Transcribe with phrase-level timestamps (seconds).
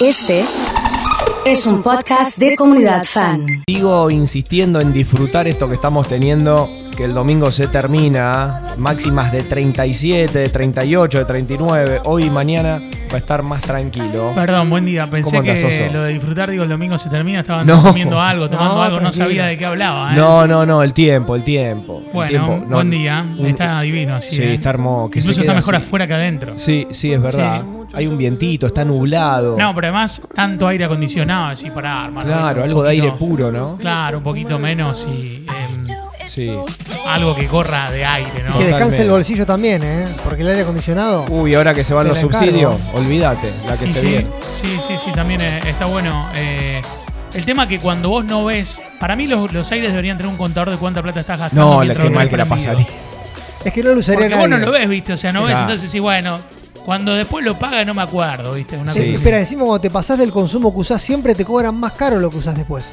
[0.00, 0.42] Este
[1.44, 3.46] es un podcast de comunidad fan.
[3.68, 9.42] Sigo insistiendo en disfrutar esto que estamos teniendo, que el domingo se termina, máximas de
[9.42, 12.78] 37, de 38, de 39, hoy y mañana
[13.10, 14.32] va a estar más tranquilo.
[14.34, 15.08] Perdón, buen día.
[15.08, 15.92] Pensé ¿Cómo andás, que Oso?
[15.94, 17.82] lo de disfrutar, digo, el domingo se termina, estaban No.
[17.82, 20.12] comiendo algo, tomando No, algo, no sabía de qué hablaba.
[20.12, 20.16] ¿eh?
[20.16, 22.02] No, no, no, el tiempo, el tiempo.
[22.04, 23.24] el Bueno, tiempo, no, buen día.
[23.38, 24.36] un- está divino así.
[24.36, 24.54] Sí, ¿eh?
[24.54, 25.10] está hermoso.
[25.10, 25.84] que Incluso está mejor así.
[25.86, 26.58] afuera que adentro.
[26.58, 27.62] Sí, sí, es verdad.
[27.94, 29.56] Hay un vientito, está nublado.
[29.58, 32.26] No, pero además, tanto aire acondicionado así para armar.
[32.26, 33.78] claro, algo de aire puro, ¿no?
[33.78, 35.84] Claro, un poquito menos y em,
[36.44, 36.58] Sí.
[37.06, 38.58] algo que corra de aire, Y ¿no?
[38.58, 40.04] que descanse el bolsillo también, ¿eh?
[40.24, 41.24] Porque el aire acondicionado.
[41.30, 44.26] Uy, ahora que se van los subsidios, olvídate, la que Y se sí, viene.
[44.52, 46.28] sí, sí, sí, también eh, está bueno.
[46.34, 46.82] eh,
[47.32, 50.36] el tema que cuando vos no ves, para mí los, los aires deberían tener un
[50.36, 51.74] contador de cuánta plata estás gastando.
[51.76, 52.86] No, la que lo mal que la pasaría.
[53.64, 54.60] Es que no lo usaría Porque vos nadie.
[54.64, 55.12] no lo ves, ¿viste?
[55.12, 55.46] O sea, no Sí.
[55.48, 56.38] ves, entonces sí, bueno,
[56.84, 58.76] cuando después lo paga no me acuerdo, ¿viste?
[58.76, 61.76] Una Sí, cosa espera, encima cuando te pasás del consumo que usás siempre te cobran
[61.76, 62.84] más caro lo que usás después.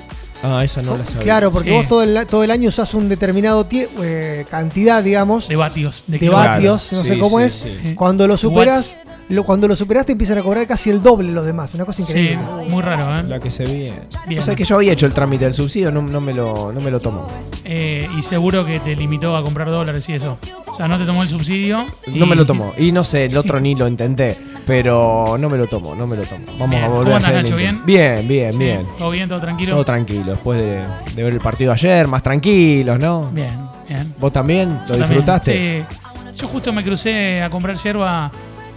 [0.43, 1.23] Ah, esa no la sabía.
[1.23, 1.75] Claro, porque Sí.
[1.75, 6.03] vos todo el, todo el año usás un determinado tie- eh, cantidad, digamos, De vatios.
[6.07, 7.53] De de vatios, Claro, no sé cómo sí, es.
[7.81, 7.95] sí.
[7.95, 8.95] Cuando lo superas,
[9.29, 11.73] lo, cuando lo superas te empiezan a cobrar casi el doble los demás.
[11.75, 12.43] Una cosa Sí, increíble.
[12.69, 13.23] muy raro, ¿eh?
[13.23, 13.99] La que se viene.
[14.27, 14.39] Bien.
[14.39, 16.79] O sea que yo había hecho el trámite del subsidio, no, no me, lo, no
[16.79, 17.27] me lo tomó.
[17.65, 20.37] Eh, y seguro que te limitó a comprar dólares y eso.
[20.65, 21.85] O sea, no te tomó el subsidio.
[22.05, 22.73] y- No me lo tomó.
[22.77, 24.37] Y no sé, el otro ni lo intenté.
[24.65, 26.43] Pero no me lo tomó, no me lo tomó.
[26.53, 26.83] Vamos Bien.
[26.83, 27.55] a volver ¿Cómo a hacer Nacho?
[27.55, 27.81] Bien,
[28.27, 28.85] bien, Sí, bien.
[28.97, 29.29] ¿Todo bien?
[29.29, 29.71] ¿Todo tranquilo?
[29.71, 30.25] Todo tranquilo.
[30.33, 30.83] Después de,
[31.15, 33.29] de ver el partido ayer, más tranquilos, ¿no?
[33.31, 34.13] Bien, bien.
[34.19, 34.69] ¿Vos también?
[34.69, 35.85] Yo ¿Lo también, disfrutaste?
[35.89, 35.95] Sí.
[36.41, 38.29] Yo justo me crucé a comprar yerba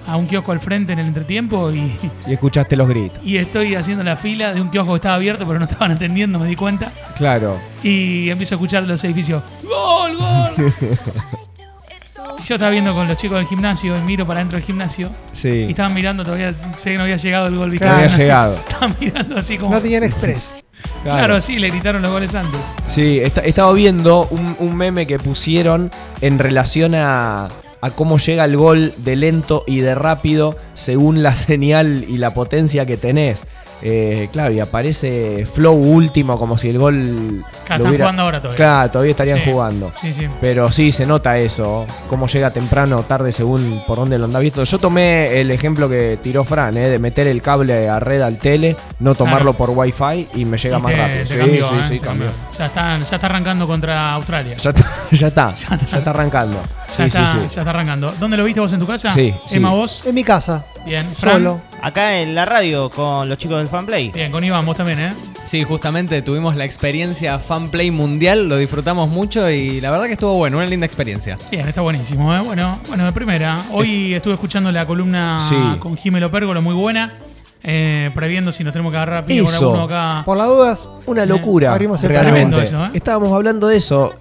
[0.07, 1.79] a un kiosco al frente en el entretiempo y,
[2.27, 3.23] Y escuchaste los gritos.
[3.25, 6.39] y estoy haciendo la fila de un kiosco que estaba abierto pero no estaban atendiendo,
[6.39, 6.93] me di cuenta.
[7.17, 7.59] Claro.
[7.83, 9.43] Y empiezo a escuchar los edificios.
[9.63, 10.73] ¡Gol, gol!
[12.39, 15.11] y yo estaba viendo con los chicos del gimnasio y miro para adentro del gimnasio
[15.33, 15.49] y Sí.
[15.69, 17.77] estaban mirando todavía, sé que no había llegado el gol.
[17.77, 17.93] Claro.
[17.93, 18.55] No había Así, llegado.
[18.57, 19.75] Estaban mirando así como...
[19.75, 20.49] No tenían express.
[21.05, 22.73] Claro, sí, le gritaron los goles antes.
[22.87, 27.49] Sí, esta- estaba viendo un, un meme que pusieron en relación a,
[27.81, 32.35] a cómo llega el gol de lento y de rápido según la señal y la
[32.35, 33.45] potencia que tenés.
[33.83, 37.43] Eh, claro, y aparece flow último como si el gol...
[37.65, 38.57] Claro, lo están jugando ahora todavía.
[38.59, 39.51] Claro, todavía estarían Sí.
[39.51, 39.91] jugando.
[39.95, 40.27] Sí, sí.
[40.43, 44.43] Pero sí, se nota eso, cómo llega temprano o tarde según por dónde lo andás
[44.43, 44.63] visto.
[44.65, 46.89] Yo tomé el ejemplo que tiró Fran, ¿eh?
[46.91, 50.79] de meter el cable a red al tele, no tomarlo por wifi y me llega
[50.79, 51.19] Y más te- rápido.
[51.25, 51.85] te sí, cambió, sí, ¿eh?
[51.89, 52.27] sí, cambió.
[52.59, 54.57] Ya está, ya está arrancando contra Australia.
[54.59, 56.59] Ya está, ya está, ya está arrancando.
[57.09, 57.55] Ya, Sí, está, sí, sí.
[57.55, 58.15] ya está arrancando.
[58.19, 59.13] ¿Dónde lo viste vos en tu casa?
[59.13, 59.57] Sí, sí.
[59.57, 60.05] Emma, vos.
[60.07, 61.05] En mi casa, Bien.
[61.15, 61.35] Fran.
[61.35, 61.61] solo.
[61.83, 64.11] Acá en la radio con los chicos del fanplay.
[64.11, 65.11] Bien, con Iván, vos también, ¿eh?
[65.45, 70.35] Sí, justamente tuvimos la experiencia Fanplay Mundial, lo disfrutamos mucho y la verdad que estuvo
[70.35, 71.39] bueno, una linda experiencia.
[71.51, 72.41] Bien, está buenísimo, ¿eh?
[72.41, 73.65] Bueno, bueno, de primera.
[73.73, 75.57] Hoy estuve escuchando la columna Sí.
[75.81, 77.13] con Jimelo Pérgolo, muy buena.
[77.63, 79.57] Eh, previendo si nos tenemos que agarrar con Eso.
[79.71, 80.23] alguno acá.
[80.25, 82.63] Por las dudas, Una locura, el realmente.
[82.63, 82.91] eso, ¿eh?
[82.95, 84.13] Estábamos hablando de eso.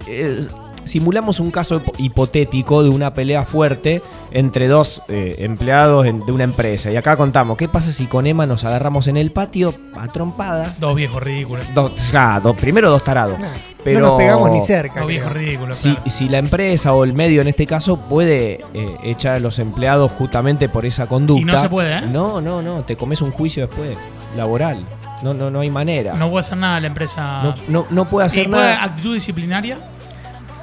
[0.90, 4.02] Simulamos un caso hipo- hipotético de una pelea fuerte
[4.32, 6.92] entre dos eh, empleados en- de una empresa.
[6.92, 10.80] Y acá contamos, ¿qué pasa si con Emma nos agarramos en el patio a trompadas?
[10.80, 11.66] Dos viejos ridículos.
[11.74, 13.40] Dos, ah, dos- primero dos tarados.
[13.40, 13.48] nah,
[13.84, 15.00] Pero no nos pegamos ni cerca.
[15.00, 15.78] Dos viejos ridículos.
[15.78, 16.10] Si, claro.
[16.10, 20.12] si la empresa o el medio en este caso puede eh, echar a los empleados
[20.12, 21.42] justamente por esa conducta.
[21.42, 22.02] Y no se puede, ¿eh?
[22.12, 23.98] No, no, no, te comes un juicio después,
[24.36, 24.86] laboral.
[25.24, 26.14] No, no, no hay manera.
[26.16, 27.42] No puede hacer nada la empresa.
[27.44, 28.84] No, no, no puede ¿Y hacer puede nada.
[28.84, 29.78] actitud disciplinaria?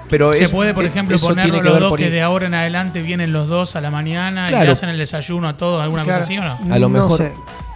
[0.08, 3.00] Pero Se es- puede, por ejemplo, que los dos por que de ahora en adelante
[3.00, 6.18] vienen los dos a la mañana y le hacen el desayuno a todos, alguna Claro.
[6.20, 6.74] cosa así o no?
[6.74, 7.32] A lo No mejor- sé.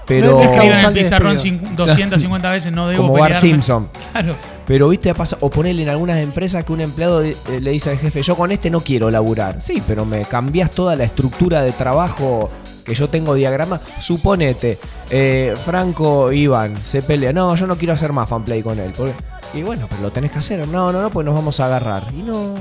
[0.06, 1.58] Pero No es Escriben en el pizarrón despido.
[1.60, 3.48] cin- 250 veces no debo como Bar pelearme.
[3.48, 3.88] Simpson.
[4.12, 4.34] Claro.
[4.66, 7.98] Pero viste, pasa, o ponerle en algunas empresas que un empleado eh, le dice al
[7.98, 9.60] jefe, yo con este no quiero laburar.
[9.60, 12.50] Sí, pero me cambias toda la estructura de trabajo
[12.84, 13.80] que yo tengo diagrama.
[14.00, 14.78] Suponete,
[15.10, 17.32] eh, Franco Iván se pelea.
[17.32, 18.92] No, yo no quiero hacer más fanplay con él.
[18.96, 19.14] porque-
[19.54, 20.66] y bueno, pero lo tenés que hacer.
[20.68, 22.06] No, no, no, pues nos vamos a agarrar.
[22.12, 22.54] Y no,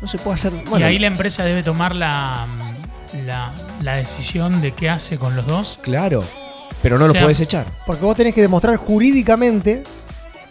[0.00, 0.52] no se puede hacer.
[0.68, 2.46] Bueno, y ahí la empresa debe tomar la,
[3.26, 5.80] la, la decisión de qué hace con los dos.
[5.82, 6.24] Claro,
[6.82, 7.66] pero no O lo sea, puedes echar.
[7.86, 9.82] Porque vos tenés que demostrar jurídicamente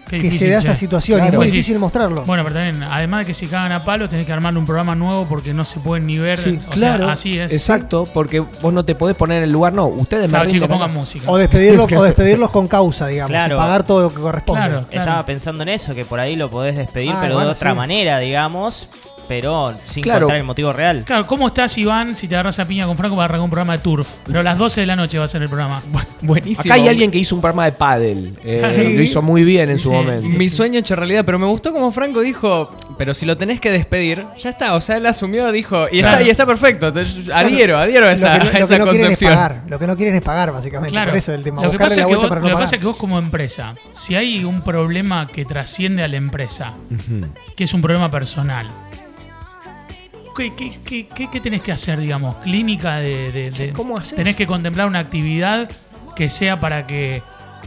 [0.08, 1.20] Qué que difícil, se da esa situación.
[1.20, 1.32] Claro.
[1.34, 2.24] Y es muy difícil mostrarlo.
[2.26, 4.96] Bueno, pero también, además de que si cagan a palo, tenés que armarle un programa
[4.96, 6.40] nuevo porque no se pueden ni ver.
[6.40, 7.54] Sí, o claro, sea, así es.
[7.54, 9.74] Exacto, porque vos no te podés poner en el lugar.
[9.74, 11.30] No, ustedes Claro, me chicos, pongan música.
[11.30, 13.32] O despedirlos, o despedirlos con causa, digamos.
[13.32, 13.56] Claro.
[13.56, 14.62] Y pagar todo lo que corresponde.
[14.62, 14.80] Claro.
[14.90, 17.72] Estaba pensando en eso, que por ahí lo podés despedir, Ah, pero bueno, de otra
[17.72, 17.78] sí.
[17.78, 18.90] manera, digamos.
[19.28, 20.22] Pero sin Claro.
[20.28, 21.04] contar el motivo real.
[21.06, 23.74] Claro, ¿cómo estás, Iván, si te agarras a piña con Franco para arrancar un programa
[23.74, 24.08] de turf?
[24.26, 25.82] Pero a las 12 de la noche va a ser el programa.
[26.22, 26.62] Buenísimo.
[26.74, 28.34] Acá hay alguien que hizo un programa de pádel.
[28.44, 28.96] eh, Sí.
[28.96, 30.22] Lo hizo muy bien en su momento.
[30.24, 33.60] sí, Mi sueño hecho realidad, pero me gustó como Franco dijo, pero si lo tenés
[33.60, 36.16] que despedir, ya está, o sea, él asumió, dijo, y, Claro.
[36.18, 38.74] está, y está perfecto, entonces, adhiero, adhiero a esa, lo que, no- a lo esa
[38.74, 39.34] que no quieren es concepción.
[39.34, 39.60] pagar.
[39.68, 40.92] Lo que no quieren es pagar, básicamente.
[40.92, 41.12] Claro.
[41.12, 41.64] Por eso el tema.
[41.64, 42.64] Lo que pasa, la es que, vos, para lo no que pagar.
[42.66, 46.74] pasa es que vos como empresa, si hay un problema que trasciende a la empresa,
[47.56, 48.68] que es un problema personal,
[50.38, 52.36] ¿qué, qué, qué- qué- qué tenés que hacer, digamos?
[52.38, 53.32] Clínica de...
[53.32, 54.16] de- de- ¿Cómo haces?
[54.16, 55.68] Tenés que contemplar una actividad
[56.16, 57.22] que sea para que...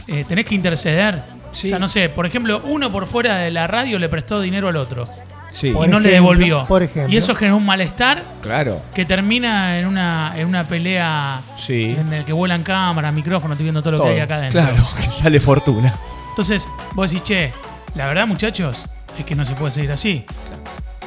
[0.07, 1.21] eh, tenés que interceder.
[1.51, 1.67] Sí.
[1.67, 4.69] O sea, no sé, por ejemplo, uno por fuera de la radio le prestó dinero
[4.69, 5.03] al otro
[5.51, 6.65] Sí, Por y no le devolvió.
[6.65, 7.11] por ejemplo.
[7.13, 8.81] Y eso generó un malestar claro.
[8.95, 11.93] que termina en una, en una pelea Sí.
[11.99, 14.07] en el que vuelan cámaras, micrófonos, estoy viendo todo lo Todo.
[14.07, 14.61] que hay acá adentro.
[14.61, 15.93] Claro, sale fortuna.
[16.29, 17.51] Entonces, vos decís, che,
[17.95, 18.87] la verdad, muchachos,
[19.19, 20.23] es que no se puede seguir así.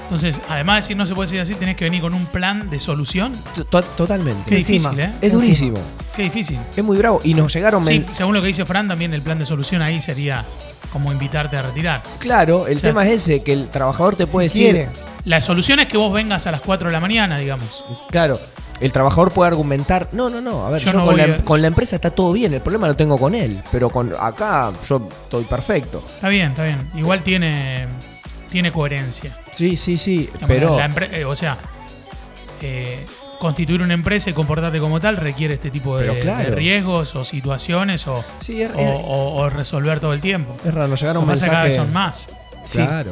[0.05, 2.71] Entonces, además de decir no se puede seguir así, tenés que venir con un plan
[2.71, 3.33] de solución.
[3.71, 4.43] To- Totalmente.
[4.49, 4.91] Qué Encima.
[4.91, 5.13] difícil, ¿eh?
[5.21, 5.77] Es durísimo.
[6.15, 6.59] Qué difícil.
[6.77, 7.21] Es muy bravo.
[7.25, 7.83] Y nos llegaron.
[7.83, 10.45] Sí, según lo que dice Fran, también el plan de solución ahí sería
[10.93, 12.03] como invitarte a retirar.
[12.19, 14.75] Claro, el O sea, tema es ese: que el trabajador te puede Si decir.
[14.75, 14.91] quiere.
[15.25, 17.83] La solución es que vos vengas a las 4 de la mañana, digamos.
[18.11, 18.39] Claro,
[18.81, 20.11] el trabajador puede argumentar.
[20.13, 20.67] No, no, no.
[20.67, 22.53] A ver, Yo yo, no con, voy la, a- con la empresa está todo bien.
[22.53, 23.63] El problema lo tengo con él.
[23.73, 26.05] Pero con acá yo estoy perfecto.
[26.15, 26.91] Está bien, está bien.
[26.95, 27.87] Igual tiene,
[28.55, 29.37] tiene coherencia.
[29.53, 30.31] Sí, sí, sí.
[30.33, 30.79] Digamos, Pero.
[30.79, 30.87] la
[31.19, 31.59] eh, o sea,
[32.63, 33.05] eh,
[33.41, 36.51] constituir una empresa y comportarte como tal requiere este tipo de, Pero claro.
[36.51, 40.57] de riesgos o situaciones o, Sí, es, o- o- o resolver todo el tiempo.
[40.65, 40.87] es raro.
[40.89, 41.87] Nos Lo llegaron que pasa es que cada vez mensajes.
[41.87, 42.29] son más.
[42.65, 42.79] Sí.
[42.79, 43.11] Claro.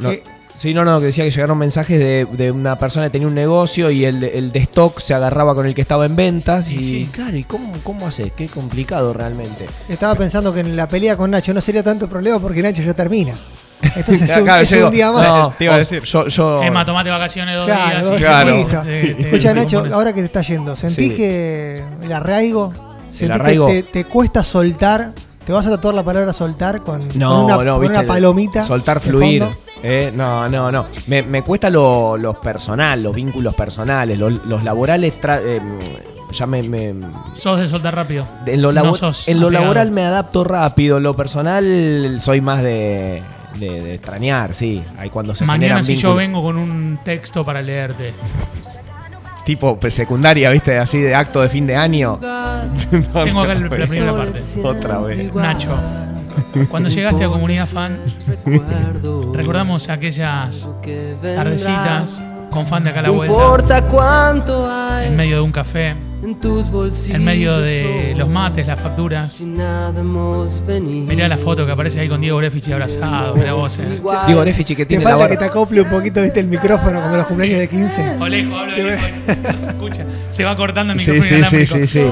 [0.00, 0.22] No, Eh,
[0.58, 3.34] sí, no, no, que decía que llegaron mensajes de, de una persona que tenía un
[3.34, 6.66] negocio y el, de- el de stock se agarraba con el que estaba en ventas.
[6.66, 7.08] Sí, y sí.
[7.12, 8.32] claro, ¿y cómo, cómo haces?
[8.36, 9.66] Qué complicado realmente.
[9.88, 12.94] Estaba pensando que en la pelea con Nacho no sería tanto problema porque Nacho ya
[12.94, 13.34] termina.
[13.82, 15.28] Entonces es un, Claro, es yo un digo, día más.
[15.28, 16.02] no, Te iba a decir.
[16.04, 18.18] Yo, yo, Emma, tomate vacaciones dos Claro, días.
[18.20, 18.56] Claro.
[18.56, 18.80] listo.
[18.80, 21.14] te- te- Escucha, te Nacho, ahora que te está yendo, ¿sentís Sí.
[21.16, 22.72] que el arraigo,
[23.10, 23.66] sentís arraigo?
[23.66, 25.10] que te, te cuesta soltar?
[25.44, 27.98] ¿Te vas a tatuar la palabra soltar con, No, con una, no, con viste.
[27.98, 28.62] una palomita?
[28.62, 29.44] Soltar fluir.
[29.82, 30.86] Eh, no, no, no.
[31.08, 35.12] Me, me cuesta lo, lo personal, los vínculos personales, los, los laborales.
[35.20, 35.60] tra- eh,
[36.30, 36.94] ya me, me-
[37.34, 38.24] Sos de soltar rápido.
[38.46, 40.98] en lo, No labo- sos en lo laboral me adapto rápido.
[40.98, 43.24] En lo personal soy más de,
[43.58, 44.82] de- de extrañar, sí.
[44.98, 48.12] Ahí cuando se Mañana si yo vengo con un texto para leerte.
[49.44, 50.78] Tipo pues, secundaria, ¿viste?
[50.78, 52.18] Así de acto de fin de año.
[53.24, 54.40] Tengo acá el- la primera parte.
[54.62, 55.34] Otra vez.
[55.34, 55.74] Nacho,
[56.70, 57.98] cuando llegaste a Comunidad Fan,
[59.32, 60.70] recordamos aquellas
[61.20, 65.94] tardecitas con fan de acá a la vuelta, cuánto hay en medio de un café,
[66.22, 67.18] en tus bolsillos.
[67.18, 69.42] en medio de los mates, las facturas.
[69.42, 73.78] Mirá la foto que aparece ahí con Diego Grefichi abrazado, mirá vos.
[73.80, 74.00] eh.
[74.26, 77.00] Digo, Nefichi que Te tiene la falta que te acople un poquito, viste, el micrófono
[77.02, 78.16] como los cumpleaños de 15.
[78.20, 79.10] Olejo, hablo de lejos,
[79.42, 80.04] no se escucha.
[80.28, 82.04] Se va cortando el micrófono sí, sí, sí, sí.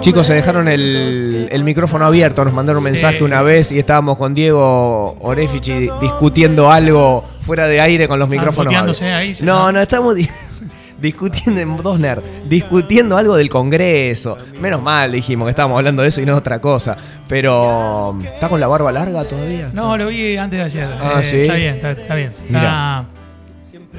[0.00, 2.92] Chicos, se dejaron el, el micrófono abierto, nos mandaron un Sí.
[2.92, 8.28] mensaje una vez y estábamos con Diego Orefici discutiendo algo fuera de aire con los
[8.28, 9.02] micrófonos.
[9.02, 9.72] ahí, sí, no, ¿no?
[9.72, 10.14] no, estamos
[11.00, 14.36] discutiendo en dos nerds, discutiendo algo del Congreso.
[14.60, 16.96] Menos mal dijimos que estábamos hablando de eso y no otra cosa.
[17.28, 19.70] Pero, ¿está con la barba larga todavía?
[19.72, 20.88] No, lo vi antes de ayer.
[21.00, 21.40] Ah, Eh, ¿sí?
[21.42, 22.28] Está bien, está, está bien.
[22.28, 23.04] Está-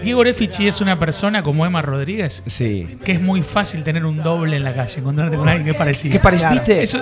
[0.04, 2.88] Diego Grefichi es una persona como Emma Rodríguez Sí.
[3.04, 5.78] que es muy fácil tener un doble en la calle, encontrarte con alguien que es
[5.78, 6.20] parecido.
[6.52, 6.84] ¿Viste?
[6.84, 7.02] Es, un-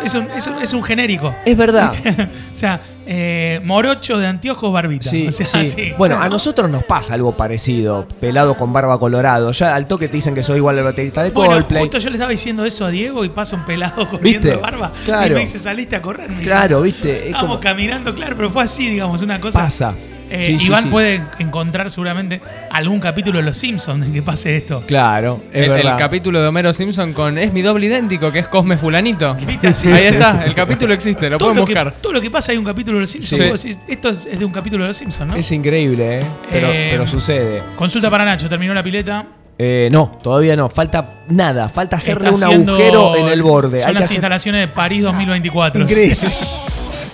[0.61, 1.33] es genérico.
[1.45, 1.93] Es verdad.
[2.51, 5.09] o sea, eh, morocho de anteojos, barbita.
[5.09, 5.65] Sí, o sea, sí.
[5.65, 5.93] sí.
[5.97, 8.05] Bueno, a nosotros nos pasa algo parecido.
[8.21, 9.51] Pelado con barba colorado.
[9.51, 11.81] Ya al toque te dicen que soy igual al baterista de Bueno, Coldplay.
[11.83, 14.91] justo yo le estaba diciendo eso a Diego y pasa un pelado corriendo de barba.
[15.05, 15.27] Claro.
[15.27, 16.29] Y me dice, saliste a correr.
[16.29, 17.11] Me dice, Claro, viste.
[17.17, 19.61] Es Estábamos como caminando, claro, pero fue así, digamos, una cosa.
[19.63, 19.93] pasa.
[20.35, 20.89] Eh, Sí, Iván sí.
[20.89, 24.81] puede encontrar seguramente algún capítulo de Los Simpsons en que pase esto.
[24.87, 28.77] Claro, es El, capítulo de Homero Simpson con es mi doble idéntico, que es Cosme
[28.77, 29.37] Fulanito.
[29.63, 29.89] Ahí sí.
[29.91, 31.93] está, el capítulo existe, lo todo, pueden lo que, buscar.
[32.01, 33.65] todo lo que pasa hay un capítulo de Los Simpsons.
[33.87, 35.35] Esto es de un capítulo de Los Simpsons, ¿no?
[35.35, 36.23] Es increíble, ¿eh?
[36.49, 37.61] Pero, Eh, pero sucede.
[37.75, 39.25] Consulta para Nacho, terminó la pileta.
[39.59, 40.67] Eh, no, todavía no.
[40.67, 41.69] Falta nada.
[41.69, 43.79] Falta hacerle Está un agujero en el borde.
[43.79, 45.81] Son Hay que las hacer- instalaciones de París 2024.
[45.81, 46.17] Increíble.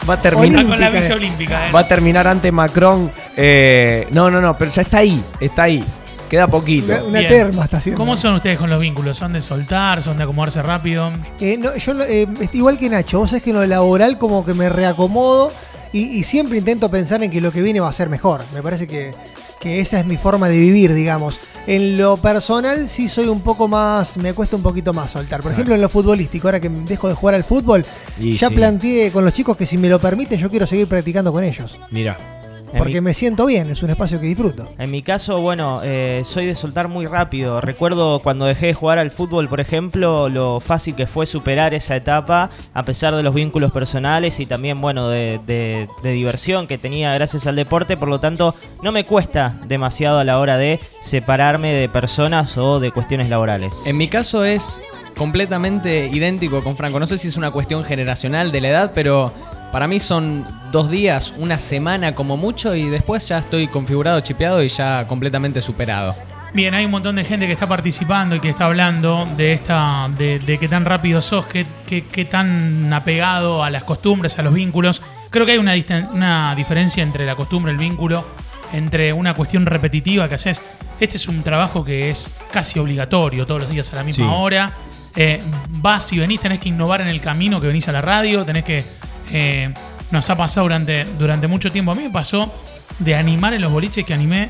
[0.07, 1.13] va, a terminar, con la Villa eh.
[1.13, 1.67] Olímpica.
[1.67, 1.71] eh.
[1.71, 3.11] va a terminar ante Macron.
[3.35, 4.57] Eh, no, no, no.
[4.57, 5.23] Pero ya está ahí.
[5.39, 5.83] Está ahí.
[6.29, 6.93] Queda poquito.
[7.05, 7.97] Una, terma está haciendo.
[7.97, 9.17] ¿Cómo son ustedes con los vínculos?
[9.17, 10.03] ¿Son de soltar?
[10.03, 11.11] ¿Son de acomodarse rápido?
[11.39, 14.53] Eh, no, yo, eh, igual que Nacho, vos sabés que en lo laboral como que
[14.53, 15.51] me reacomodo
[15.91, 18.41] y, y siempre intento pensar en que lo que viene va a ser mejor.
[18.53, 19.11] Me parece que,
[19.59, 21.39] que esa es mi forma de vivir, digamos.
[21.67, 25.41] En lo personal sí soy un poco más, me cuesta un poquito más soltar.
[25.41, 27.85] Por ejemplo, en lo futbolístico, ahora que dejo de jugar al fútbol,
[28.19, 28.55] Y ya sí.
[28.55, 31.79] planteé con los chicos que si me lo permiten yo quiero seguir practicando con ellos.
[31.91, 32.38] Mira.
[32.77, 34.69] Porque mi- me siento bien, es un espacio que disfruto.
[34.77, 37.61] En mi caso, bueno, eh, soy de soltar muy rápido.
[37.61, 41.95] Recuerdo cuando dejé de jugar al fútbol, por ejemplo, lo fácil que fue superar esa
[41.95, 46.77] etapa, a pesar de los vínculos personales y también, bueno, de, de- de diversión que
[46.77, 47.97] tenía gracias al deporte.
[47.97, 52.79] Por lo tanto, no me cuesta demasiado a la hora de separarme de personas o
[52.79, 53.73] de cuestiones laborales.
[53.85, 54.81] En mi caso es
[55.17, 56.99] completamente idéntico con Franco.
[56.99, 59.31] No sé si es una cuestión generacional de la edad, pero
[59.71, 64.61] para mí son dos días, una semana como mucho y después ya estoy configurado, chipeado
[64.63, 66.15] y ya completamente superado.
[66.53, 70.09] Bien, hay un montón de gente que está participando y que está hablando de esta,
[70.17, 74.41] de, de qué tan rápido sos, qué, qué- qué tan apegado a las costumbres, a
[74.41, 75.03] los vínculos.
[75.29, 75.75] Creo que hay una,
[76.11, 78.25] una diferencia entre la costumbre y el vínculo,
[78.73, 80.63] entre una cuestión repetitiva que haces.
[80.99, 84.31] Este es un trabajo que es casi obligatorio, todos los días a la misma Sí.
[84.35, 84.73] hora.
[85.15, 88.43] Eh, vas y venís, tenés que innovar en el camino que venís a la radio,
[88.43, 88.83] tenés que...
[89.31, 89.73] eh,
[90.11, 91.91] nos ha pasado durante, durante mucho tiempo.
[91.91, 92.53] A mí me pasó
[92.99, 94.49] de animar en los boliches que animé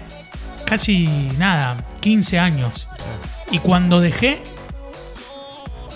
[0.66, 1.08] casi
[1.38, 2.88] nada, 15 años.
[3.52, 4.42] Y cuando dejé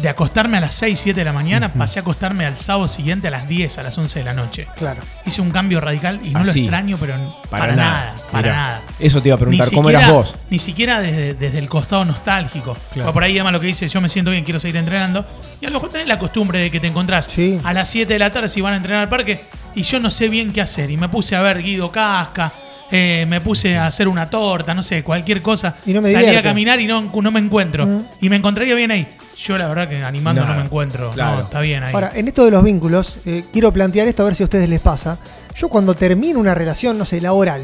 [0.03, 3.29] de acostarme a las 6, 7 de la mañana, pasé a acostarme al sábado siguiente
[3.29, 4.67] a las 10, a las 11 de la noche.
[4.75, 5.00] Claro.
[5.25, 7.15] Hice un cambio radical y no lo extraño, pero
[7.50, 8.81] para, nada, para Mirá, nada.
[9.00, 10.36] Eso te iba a preguntar, Ni ¿cómo siquiera- eras vos?
[10.50, 12.75] Ni siquiera desde, desde el costado nostálgico.
[12.91, 13.12] Claro.
[13.12, 15.25] O por ahí además lo que dice, yo me siento bien, quiero seguir entrenando.
[15.62, 17.62] Y a lo mejor tenés la costumbre de que te encontrás Sí.
[17.63, 19.39] a las 7 de la tarde si van a entrenar al parque
[19.74, 20.91] y yo no sé bien qué hacer.
[20.91, 22.51] Y me puse a ver Guido Casca,
[22.91, 25.75] eh, me puse a hacer una torta, no sé, cualquier cosa.
[25.86, 27.86] Y no me Salí a caminar y no, no me encuentro.
[27.88, 28.05] Mm.
[28.19, 29.07] Y me encontraría bien ahí.
[29.37, 31.11] Yo la verdad que animando no, No, me encuentro.
[31.11, 31.37] claro.
[31.37, 31.93] No, está bien ahí.
[31.93, 34.69] Ahora, en esto de los vínculos, eh, quiero plantear esto a ver si a ustedes
[34.69, 35.17] les pasa.
[35.55, 37.63] Yo cuando termino una relación, no sé, laboral,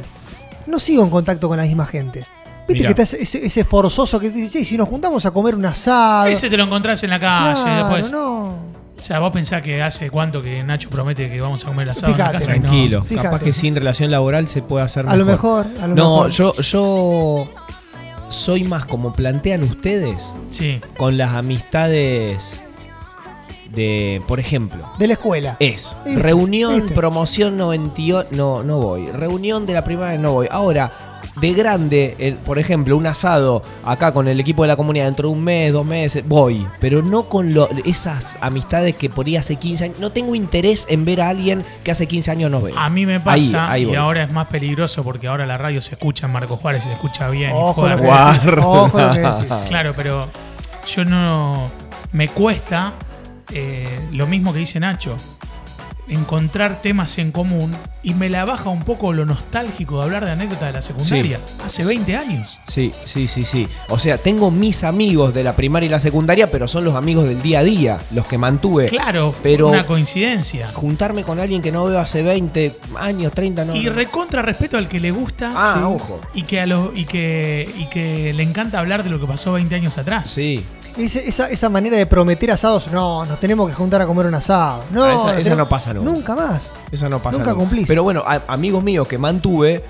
[0.67, 2.25] no sigo en contacto con la misma gente.
[2.67, 2.93] Viste Mirá.
[2.93, 6.27] que está ese, ese forzoso que dice, che, si nos juntamos a comer un asado.
[6.27, 8.11] Ese te lo encontrás en la calle Claro, después.
[8.11, 8.47] no.
[8.99, 11.89] O sea, vos pensás que hace cuánto que Nacho promete que vamos a comer el
[11.91, 12.33] asado en Fíjate.
[12.33, 12.67] la casa y no.
[12.67, 13.27] Tranquilo, Fíjate.
[13.27, 16.29] capaz que sin relación laboral se puede hacer A lo mejor, a lo no, mejor.
[16.31, 17.49] yo, yo
[18.29, 20.79] soy más como plantean ustedes Sí.
[20.98, 22.63] con las amistades
[23.74, 25.55] de, por ejemplo, De la escuela.
[25.59, 25.95] eso.
[26.05, 26.21] ¿Viste?
[26.21, 26.93] Reunión, ¿Viste?
[26.95, 29.07] promoción 98, no, no voy.
[29.07, 30.48] Reunión de la primaria, no voy.
[30.50, 30.91] Ahora,
[31.41, 35.29] de grande, el- por ejemplo, un asado acá con el equipo de la comunidad dentro
[35.29, 36.67] de un mes, dos meses, voy.
[36.79, 40.00] Pero no con lo- esas amistades que por ahí hace 15 años.
[40.00, 42.77] No tengo interés en ver a alguien que hace 15 años no veo.
[42.77, 45.81] A mí me pasa Ahí, ahí y ahora es más peligroso porque ahora la radio
[45.81, 47.51] se escucha en Marco Juárez se escucha bien.
[47.53, 47.96] Ojo fuerte.
[47.98, 48.34] lo que Guarda.
[48.34, 48.63] decís.
[48.63, 49.19] Ojo lo que
[49.50, 49.67] decís.
[49.69, 50.27] Claro, pero
[50.88, 51.69] yo no.
[52.12, 52.93] Me cuesta
[53.53, 55.15] eh, lo mismo que dice Nacho.
[56.09, 60.31] Encontrar temas en común y me la baja un poco lo nostálgico de hablar de
[60.31, 61.39] anécdotas de la secundaria.
[61.63, 62.59] Hace 20 años.
[62.67, 63.67] Sí, sí, sí, sí.
[63.89, 67.25] O sea, tengo mis amigos de la primaria y la secundaria, pero son los amigos
[67.25, 68.87] del día a día, los que mantuve.
[68.87, 70.67] Claro, pero- una coincidencia.
[70.73, 73.75] Juntarme con alguien que no veo hace 20 años, 30, no.
[73.75, 76.19] Y recontra respeto al que le gusta Ah, sí, ojo.
[76.33, 79.53] y que a lo, y que y que le encanta hablar de lo que pasó
[79.53, 80.29] 20 años atrás.
[80.29, 80.63] Sí.
[81.00, 84.36] Ese- esa, esa manera de prometer asados, no, nos tenemos que juntar a comer un
[84.36, 84.84] asado.
[84.91, 86.12] No, Ah, esa- esa no pasa nunca.
[86.12, 86.72] Nunca más.
[86.91, 87.60] Eso no pasa Nunca nunca.
[87.60, 87.88] cumplís.
[87.88, 89.84] Pero bueno, a- amigos míos que mantuve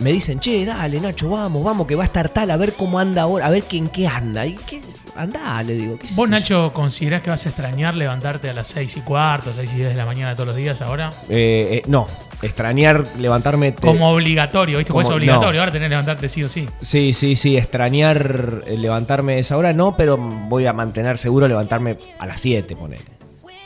[0.00, 2.98] me dicen, che, dale, Nacho, vamos, vamos, que va a estar tal, a ver cómo
[2.98, 4.46] anda ahora, a ver en qué anda.
[4.46, 4.80] ¿Y qué?
[5.16, 5.98] Andá, le digo.
[5.98, 6.30] ¿qué ¿Vos, yo?
[6.30, 9.88] Nacho, considerás que vas a extrañar levantarte a las 6 y cuarto, 6 y 10
[9.90, 11.10] de la mañana todos los días ahora?
[11.28, 12.06] Eh, eh, no,
[12.42, 13.72] extrañar levantarme.
[13.72, 14.92] te- Como obligatorio, ¿viste?
[14.92, 15.60] Porque es como- obligatorio, no.
[15.60, 16.66] ahora tenés que levantarte sí o sí.
[16.80, 21.48] Sí, sí, sí, extrañar eh, levantarme a esa hora, no, pero voy a mantener seguro
[21.48, 23.02] levantarme a las 7, ponele.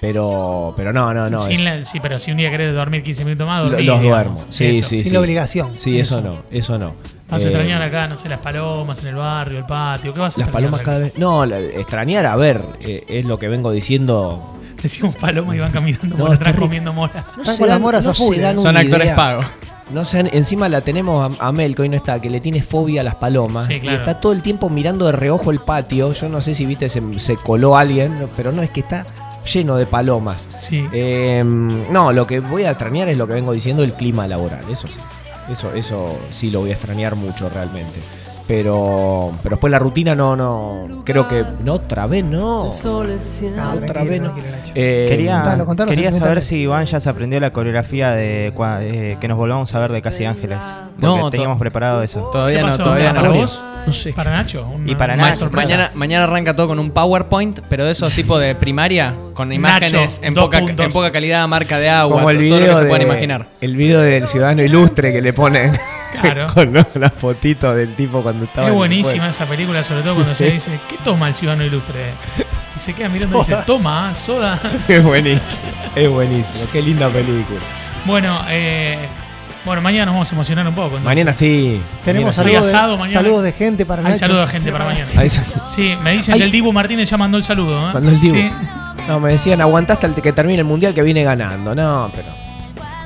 [0.01, 1.39] Pero, pero no, no, no.
[1.39, 4.37] Sin la- sí, pero si un día querés dormir 15 minutos más, dormís, los duermo.
[4.37, 4.89] Sí, Eso.
[4.89, 5.17] sí, Sin sí.
[5.17, 5.79] obligación.
[5.79, 6.29] Sí, eso, Eso.
[6.29, 6.95] no, eso no.
[7.31, 10.13] Vas a Eh, extrañar acá, no sé, las palomas en el barrio, el patio.
[10.13, 10.85] ¿Qué vas a Las extrañar palomas acá?
[10.91, 11.17] cada vez.
[11.19, 14.55] No, la- extrañar, a ver, eh, es lo que vengo diciendo.
[14.83, 17.25] Decimos paloma y van caminando No, por atrás comiendo mora.
[17.37, 18.59] No moras dan.
[18.59, 19.17] Son actores idea.
[19.17, 19.47] pagos.
[19.91, 22.63] No sé, encima la tenemos a, a Mel, que hoy no está, que le tiene
[22.63, 23.67] fobia a las palomas.
[23.67, 23.97] Sí, claro.
[23.97, 26.13] Y está todo el tiempo mirando de reojo el patio.
[26.13, 29.05] Yo no sé si viste, se, se coló alguien, pero no, es que está
[29.53, 30.49] lleno de palomas.
[30.61, 30.87] Sí.
[30.93, 34.65] Eh, no, lo que voy a extrañar es lo que vengo diciendo, el clima laboral,
[34.71, 35.01] eso sí.
[35.51, 37.99] Eso, eso sí lo voy a extrañar mucho realmente.
[38.55, 42.71] Pero, pero después la rutina no, no, creo que, no, otra vez no.
[43.59, 44.31] Ah, otra vez no.
[44.75, 48.81] Eh, Quería, Contalo, contalo, quería saber si Iván ya se aprendió la coreografía de cua-
[48.83, 50.59] eh, que nos volvamos a ver de Casi Ángeles.
[50.99, 52.29] No, teníamos preparado eso.
[52.31, 53.35] Todavía ¿Qué no, todavía ¿Para no.
[53.37, 53.65] vos?
[53.87, 54.13] No sé.
[54.13, 54.67] Para Nacho.
[54.67, 55.49] una- Y para Nacho.
[55.51, 60.19] Mañana, mañana arranca todo con un PowerPoint, pero de esos tipo de primaria, con imágenes
[60.19, 60.85] Nacho, en, poca, puntos.
[60.87, 62.91] en poca calidad, marca de agua, como el to- video todo lo que se de-
[62.91, 63.49] puedan imaginar.
[63.63, 65.73] El video del ciudadano ilustre que le ponen
[66.21, 66.47] Claro.
[66.55, 66.87] con ¿no?
[66.95, 68.69] la fotito del tipo cuando estaba.
[68.69, 72.13] Es buenísima esa película, sobre todo cuando se dice, ¿qué toma el ciudadano ilustre?
[72.75, 74.59] Y se queda mirando y dice, toma, soda.
[74.89, 75.43] Es buenísimo,
[75.95, 76.59] es buenísimo.
[76.73, 77.61] Qué linda película.
[78.05, 78.99] Bueno, eh,
[79.65, 80.87] Bueno, mañana nos vamos a emocionar un poco.
[80.97, 81.05] entonces.
[81.05, 81.81] Mañana sí.
[82.05, 83.21] Tenemos Mañana Hay saludos asado de, mañana.
[83.21, 84.19] saludos de gente para Hay Nacho.
[84.19, 85.07] saludo de gente para mañana.
[85.67, 85.97] sí.
[86.03, 86.41] Me dicen Ay.
[86.41, 87.89] que el Dibu Martínez ya mandó el saludo.
[87.89, 87.93] ¿eh?
[87.95, 88.35] Mandó el Dibu.
[88.35, 88.51] Sí.
[89.09, 91.75] No, me decían, aguantaste hasta que termine el mundial que viene ganando.
[91.75, 92.29] No, pero.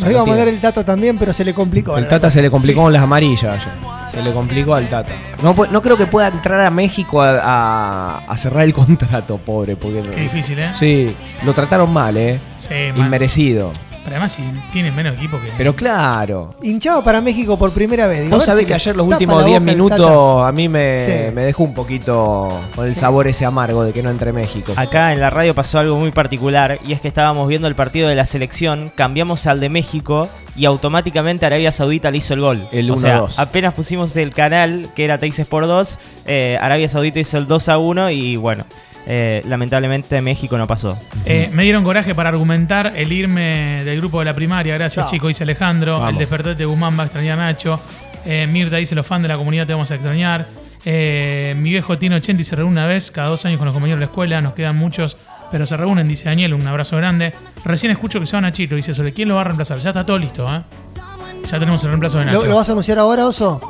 [0.00, 1.96] Nos iba a mandar el Tata también, pero se le complicó.
[1.96, 3.96] El Tata se le complicó con las amarillas ayer.
[4.10, 5.14] Se le complicó al Tata.
[5.42, 9.76] No, no creo que pueda entrar a México a, a- a cerrar el contrato, pobre.
[9.76, 10.70] Porque Qué difícil, ¿eh?
[10.72, 12.40] Sí, lo trataron mal, ¿eh?
[12.58, 13.10] Sí, man.
[14.06, 15.50] Pero además, si tienen menos equipo que.
[15.58, 16.54] Pero claro.
[16.62, 18.22] Hinchado para México por primera vez.
[18.22, 20.68] Digo, Vos sabés si que ayer los últimos la 10 boca el minutos a mí
[20.68, 21.34] me, Sí.
[21.34, 22.46] me dejó un poquito
[22.76, 23.00] con el Sí.
[23.00, 24.72] sabor ese amargo de que no entre México.
[24.76, 28.08] Acá en la radio pasó algo muy particular y es que estábamos viendo el partido
[28.08, 32.68] de la selección, cambiamos al de México y automáticamente Arabia Saudita le hizo el gol.
[32.70, 33.38] El o sea, 1-2.
[33.40, 37.68] apenas pusimos el canal que era Teis Sport 2, eh, Arabia Saudita hizo el 2
[37.68, 38.64] a 1 y bueno,
[39.06, 40.98] eh, lamentablemente México no pasó.
[41.25, 44.75] Eh, me dieron coraje para argumentar el irme del grupo de la primaria.
[44.75, 45.92] Gracias, chico, dice Alejandro.
[45.94, 46.10] Vamos.
[46.10, 47.80] El despertar de Guzmán va a extrañar a Nacho.
[48.25, 50.48] Eh, Mirta dice: Los fans de la comunidad te vamos a extrañar.
[50.84, 53.72] Eh, mi viejo tiene 80 y se reúne una vez cada dos años con los
[53.72, 54.40] compañeros de la escuela.
[54.40, 55.16] Nos quedan muchos,
[55.50, 56.54] pero se reúnen, dice Daniel.
[56.54, 57.32] Un abrazo grande.
[57.64, 58.75] Recién escucho que se van a Chito.
[58.75, 59.78] Dice: ¿Sobre quién lo va a reemplazar?
[59.78, 60.62] Ya está todo listo, ¿eh?
[61.48, 62.40] Ya tenemos el reemplazo de Nacho.
[62.40, 63.60] ¿Lo, lo vas a anunciar ahora, Oso?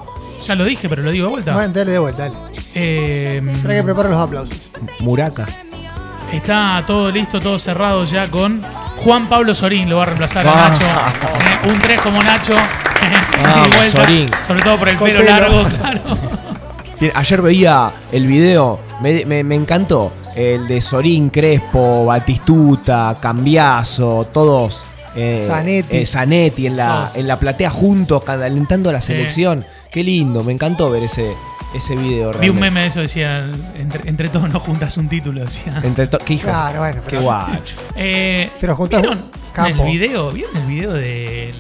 [0.47, 1.53] Ya lo dije, pero lo digo de vuelta.
[1.55, 2.56] Bueno, dale de vuelta, dale.
[2.79, 4.57] Eh, Espera que preparo los aplausos.
[5.01, 5.47] Muraca.
[6.33, 8.61] Está todo listo, todo cerrado ya con
[8.99, 10.69] Juan Pablo Sorín, lo va a reemplazar a Ah.
[10.69, 10.85] Nacho.
[10.87, 12.55] Eh, un 3 como Nacho.
[13.43, 14.27] Vamos, Y vuelta, Sorín.
[14.47, 15.31] Sobre todo por el pelo, pelo.
[15.31, 16.01] largo, claro.
[17.15, 20.13] Ayer veía el video, me, me- me encantó.
[20.35, 24.85] El de Sorín, Crespo, Batistuta, Cambiazo, todos.
[25.15, 25.97] eh, Zanetti.
[25.97, 29.09] eh, Zanetti en la, en la platea juntos, alentando a la Sí.
[29.15, 29.65] selección.
[29.91, 31.33] Qué lindo, me encantó ver ese,
[31.77, 32.31] ese video.
[32.33, 32.61] Vi un realmente.
[32.61, 35.81] meme de eso, decía, entre, entre todos nos juntas un título, decía.
[35.83, 36.45] Entre qué hijo.
[36.49, 36.97] Claro, bueno.
[37.03, 37.77] Qué pero- guacho.
[37.95, 39.85] Eh, Pero juntás ¿Vieron campo.
[39.85, 40.31] el video?
[40.31, 41.55] ¿Vieron el video de,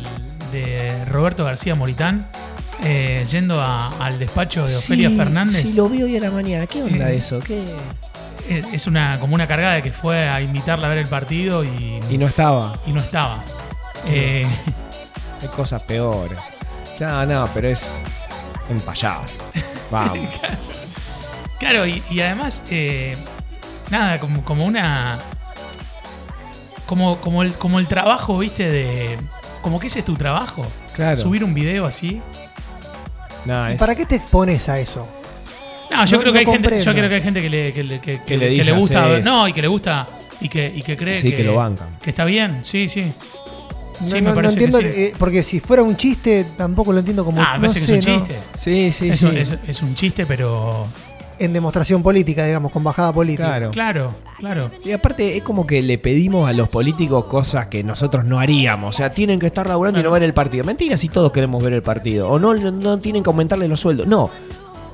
[0.52, 2.26] de Roberto García Moritán
[2.82, 5.62] eh, yendo a- al despacho de Ofelia Sí, Fernández?
[5.62, 6.66] Sí, lo vi hoy a la mañana.
[6.66, 7.40] ¿Qué onda Eh, eso?
[7.40, 7.64] ¿Qué?
[8.48, 11.98] Es una como una cargada de que fue a invitarla a ver el partido y,
[12.08, 12.72] Y no estaba.
[12.86, 13.42] y no estaba.
[14.06, 14.46] Eh,
[15.42, 16.38] Hay cosas peores.
[17.00, 18.02] No, no, pero es
[18.70, 19.40] un payaso.
[19.90, 20.28] Vamos.
[21.58, 23.16] Claro, y, y además, eh,
[23.90, 25.18] nada, como, como una.
[26.84, 29.16] Como, como, el, como el trabajo, viste, de.
[29.62, 30.66] Como que ese es tu trabajo.
[30.94, 31.16] Claro.
[31.16, 32.20] Subir un video así.
[33.46, 35.08] No, ¿Y es- ¿Para qué te expones a eso?
[35.90, 37.72] No, yo No- creo no que hay gente, yo creo que hay gente que le,
[37.72, 39.18] que le, que- que- le le gusta.
[39.20, 40.06] No, y que le gusta.
[40.42, 41.96] Y que, y que cree Sí, que lo bancan.
[42.02, 43.10] Que está bien, sí, sí.
[44.00, 45.00] No, Sí, no- me no parece entiendo, que sí.
[45.00, 47.40] eh, porque si fuera un chiste, tampoco lo entiendo como.
[47.40, 48.18] Ah, me no parece que sé, es un ¿no?
[48.26, 48.40] chiste.
[48.56, 49.26] Sí, sí, es, sí.
[49.26, 50.86] un, es- es un chiste, pero.
[51.38, 53.44] En demostración política, digamos, con bajada política.
[53.48, 53.70] Claro.
[53.70, 54.70] Claro, claro.
[54.82, 58.94] Y aparte es como que le pedimos a los políticos cosas que nosotros no haríamos.
[58.94, 60.64] O sea, tienen que estar laburando y no ver el partido.
[60.64, 62.30] Mentira si todos queremos ver el partido.
[62.30, 64.06] O no, no tienen que aumentarle los sueldos.
[64.06, 64.30] No.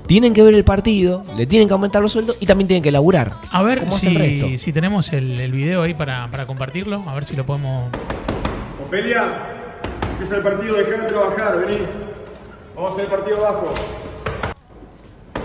[0.08, 2.90] Tienen que ver el partido, le tienen que aumentar los sueldos y también tienen que
[2.90, 3.36] laburar.
[3.52, 7.04] A ver ¿Cómo hace el si, tenemos el, el video ahí para, para compartirlo.
[7.06, 7.84] A ver si lo podemos.
[8.92, 9.24] Ofelia,
[10.10, 11.78] empieza el partido, dejá de trabajar, vení.
[12.76, 13.72] Vamos a hacer el partido abajo.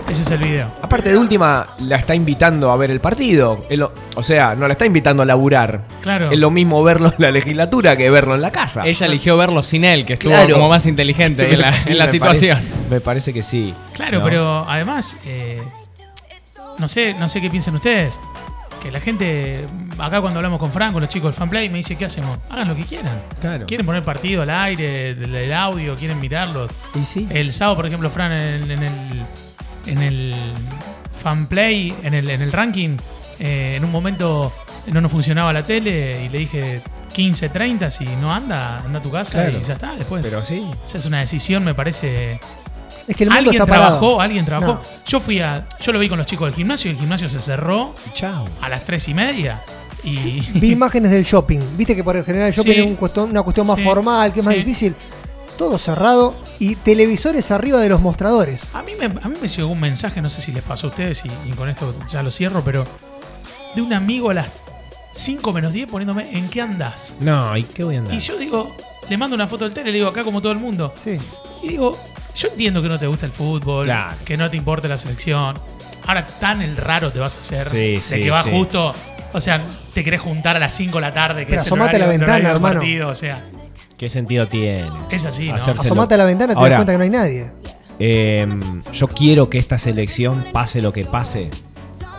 [0.06, 0.70] Ese es el video.
[0.82, 3.64] Aparte de última, la está invitando a ver el partido.
[3.70, 5.80] Lo- o sea, no la está invitando a laburar.
[6.02, 6.30] Claro.
[6.30, 8.82] Es lo mismo verlo en la legislatura que verlo en la casa.
[8.84, 10.56] Ella eligió verlo sin él, que estuvo Claro.
[10.56, 12.58] como más inteligente en la, Sí, en la me situación.
[12.58, 13.72] parece- me parece que sí.
[13.94, 14.24] Claro, ¿no?
[14.26, 15.62] pero además, eh,
[16.76, 18.20] no sé, no sé qué piensan ustedes.
[18.82, 19.64] Que la gente,
[19.98, 22.38] acá cuando hablamos con Franco, los chicos del fanplay, me dice, ¿qué hacemos?
[22.48, 23.20] Hagan lo que quieran.
[23.40, 23.66] Claro.
[23.66, 26.70] Quieren poner partido al aire, del audio, quieren mirarlos.
[26.94, 27.26] Y sí.
[27.30, 29.24] El sábado, por ejemplo, Fran, en el, en el,
[29.86, 30.34] en el
[31.20, 32.96] fanplay, en el, en el ranking,
[33.40, 34.52] eh, en un momento
[34.92, 39.02] no nos funcionaba la tele y le dije 15, 30, si no anda, anda a
[39.02, 39.58] tu casa Claro.
[39.58, 39.94] y ya está.
[39.96, 40.64] Después, Pero sí.
[40.84, 42.40] esa es una decisión, me parece
[43.08, 43.98] Es que el mundo alguien está parado.
[43.98, 44.74] trabajó, alguien trabajó.
[44.74, 44.82] No.
[45.06, 45.66] Yo fui a.
[45.80, 48.44] Yo lo vi con los chicos del gimnasio y el gimnasio se cerró Chao.
[48.60, 49.62] a las tres y media.
[50.04, 50.40] Y.
[50.58, 51.60] Vi imágenes del shopping.
[51.76, 52.78] Viste que por el general el shopping Sí.
[52.80, 53.82] es un cuestión- una cuestión más Sí.
[53.84, 54.60] formal, que es más Sí.
[54.62, 54.94] difícil.
[55.56, 58.60] Todo cerrado y televisores arriba de los mostradores.
[58.74, 60.90] A mí, me, a mí me llegó un mensaje, no sé si les pasó a
[60.90, 62.86] ustedes y, y con esto ya lo cierro, pero
[63.74, 64.46] de un amigo a las
[65.12, 67.14] 5 menos 10 poniéndome ¿en qué andás?
[67.20, 68.14] No, ¿y qué voy a andar?
[68.14, 68.76] Y yo digo,
[69.08, 70.94] le mando una foto del tele, le digo acá como todo el mundo.
[71.02, 71.18] Sí.
[71.64, 71.98] Y digo,
[72.38, 74.14] yo entiendo que no te gusta el fútbol, Claro.
[74.24, 75.54] que no te importa la selección.
[76.06, 78.50] Ahora tan el raro te vas a hacer Sí, de sí, que vas sí.
[78.52, 78.94] justo,
[79.32, 79.60] o sea,
[79.92, 81.98] te querés juntar a las 5 de la tarde, que Pero es el asomate a
[81.98, 82.74] la horario- el ventana, horario hermano.
[82.80, 83.44] partido, o sea,
[83.98, 84.88] ¿Qué sentido tiene?
[85.10, 87.50] es así, Asomate a la ventana y te Ahora- das cuenta que no hay nadie.
[87.98, 88.46] Eh,
[88.92, 91.50] yo quiero que esta selección, pase lo que pase,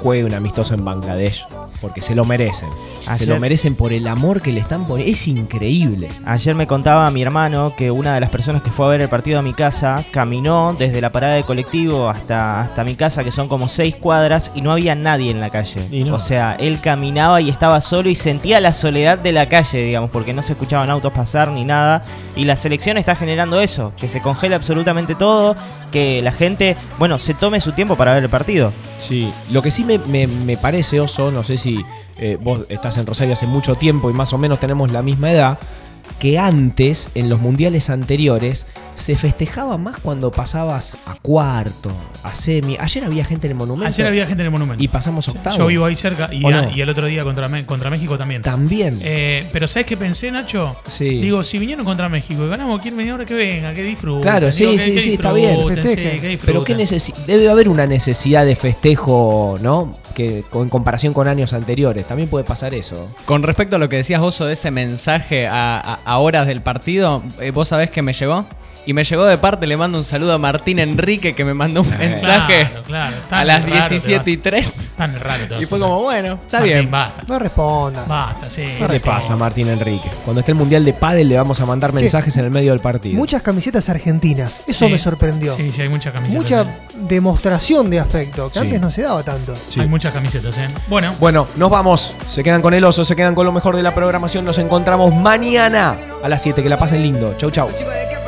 [0.01, 1.45] juegue un amistoso en Bangladesh.
[1.81, 2.69] Porque se lo merecen.
[3.17, 5.11] Se lo merecen por el amor que le están poniendo.
[5.11, 6.09] Es increíble.
[6.25, 9.09] Ayer me contaba mi hermano que una de las personas que fue a ver el
[9.09, 13.31] partido a mi casa caminó desde la parada de colectivo hasta, hasta mi casa, que
[13.31, 15.87] son como seis cuadras, y no había nadie en la calle.
[16.05, 16.15] No.
[16.15, 20.09] O sea, él caminaba y estaba solo y sentía la soledad de la calle, digamos,
[20.11, 22.03] porque no se escuchaban autos pasar ni nada.
[22.35, 25.55] Y la selección está generando eso, que se congela absolutamente todo,
[25.91, 28.71] que la gente, bueno, se tome su tiempo para ver el partido.
[28.97, 31.68] Sí, lo que sí me, me- me parece, Oso, no sé si
[32.17, 35.31] eh, vos estás en Rosario hace mucho tiempo y más o menos tenemos la misma
[35.31, 35.59] edad,
[36.19, 38.67] que antes, en los mundiales anteriores,
[38.99, 41.89] se festejaba más cuando pasabas a cuarto,
[42.23, 42.77] a semi.
[42.79, 43.87] Ayer había gente en el monumento.
[43.87, 44.83] Ayer había gente en el monumento.
[44.83, 45.57] Y pasamos octavo.
[45.57, 46.69] Yo vivo ahí cerca y, ¿O no?
[46.69, 48.41] y el otro día contra, México también.
[48.41, 48.99] También.
[49.01, 50.75] Eh, pero ¿sabes qué pensé, Nacho?
[50.87, 51.21] Sí.
[51.21, 54.21] Digo, si vinieron contra México y ganamos, quieren venir ahora que venga, que disfruten.
[54.21, 55.55] Claro, sí, Digo, que- sí, que sí, está bien.
[55.75, 56.39] que.
[56.45, 59.97] Pero qué necesi- debe haber una necesidad de festejo, ¿no?
[60.13, 62.05] Que en comparación con años anteriores.
[62.05, 63.07] También puede pasar eso.
[63.25, 66.61] Con respecto a lo que decías Oso de ese mensaje a, a- a horas del
[66.61, 68.45] partido, eh, ¿vos sabés que me llegó?
[68.85, 71.81] Y me llegó de parte, le mando un saludo a Martín Enrique que me mandó
[71.81, 73.15] un mensaje Claro, claro.
[73.29, 74.75] a las raro te 17 y vas- 3.
[74.97, 76.91] Tan raro te vas Y a fue como, bueno, está Martín, bien.
[76.91, 78.07] Basta, No respondas.
[78.07, 78.63] basta, sí.
[78.79, 80.09] ¿Qué le pasa a Martín Enrique?
[80.25, 82.79] Cuando esté el Mundial de Pádel le vamos a mandar mensajes en el medio del
[82.79, 83.15] partido.
[83.15, 84.61] Muchas camisetas argentinas.
[84.67, 85.53] Eso Sí, me sorprendió.
[85.53, 86.41] Sí, sí, hay muchas camisetas.
[86.43, 86.75] Mucha eh.
[87.07, 88.59] demostración de afecto, que Sí.
[88.59, 89.53] antes no se daba tanto.
[89.69, 89.81] Sí.
[89.81, 90.67] Hay muchas camisetas, ¿eh?
[90.87, 92.13] Bueno, Bueno, nos vamos.
[92.29, 94.45] Se quedan con el oso, se quedan con lo mejor de la programación.
[94.45, 96.63] Nos encontramos mañana a las 7.
[96.63, 97.35] Que la pasen lindo.
[97.37, 97.69] Chau, chau.
[97.77, 98.18] Chicos, ¿de qué